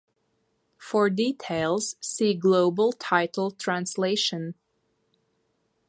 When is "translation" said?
3.51-4.55